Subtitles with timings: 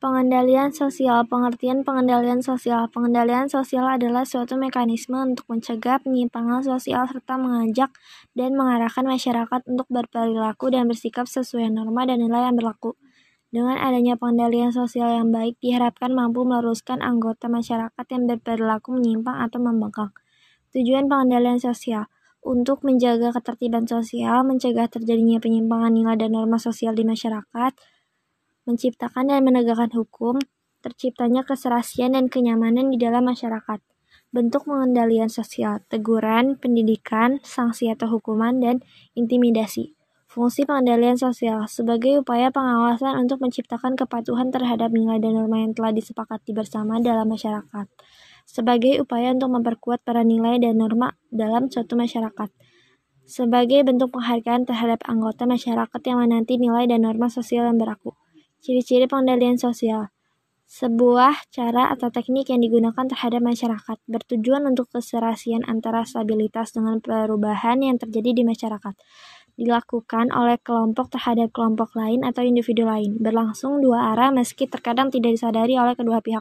[0.00, 7.36] Pengendalian sosial Pengertian pengendalian sosial Pengendalian sosial adalah suatu mekanisme untuk mencegah penyimpangan sosial serta
[7.36, 7.92] mengajak
[8.32, 12.96] dan mengarahkan masyarakat untuk berperilaku dan bersikap sesuai norma dan nilai yang berlaku.
[13.52, 19.60] Dengan adanya pengendalian sosial yang baik, diharapkan mampu meluruskan anggota masyarakat yang berperilaku menyimpang atau
[19.60, 20.16] membangkang.
[20.72, 22.08] Tujuan pengendalian sosial
[22.40, 27.76] untuk menjaga ketertiban sosial, mencegah terjadinya penyimpangan nilai dan norma sosial di masyarakat,
[28.70, 30.38] menciptakan dan menegakkan hukum,
[30.80, 33.82] terciptanya keserasian dan kenyamanan di dalam masyarakat.
[34.30, 38.78] Bentuk pengendalian sosial, teguran, pendidikan, sanksi atau hukuman, dan
[39.18, 39.98] intimidasi.
[40.30, 45.90] Fungsi pengendalian sosial sebagai upaya pengawasan untuk menciptakan kepatuhan terhadap nilai dan norma yang telah
[45.90, 47.90] disepakati bersama dalam masyarakat.
[48.46, 52.46] Sebagai upaya untuk memperkuat para nilai dan norma dalam suatu masyarakat.
[53.26, 58.14] Sebagai bentuk penghargaan terhadap anggota masyarakat yang menanti nilai dan norma sosial yang berlaku.
[58.60, 60.12] Ciri-ciri pengendalian sosial
[60.70, 67.82] sebuah cara atau teknik yang digunakan terhadap masyarakat, bertujuan untuk keserasian antara stabilitas dengan perubahan
[67.82, 68.94] yang terjadi di masyarakat.
[69.58, 75.34] Dilakukan oleh kelompok terhadap kelompok lain atau individu lain, berlangsung dua arah meski terkadang tidak
[75.34, 76.38] disadari oleh kedua pihak.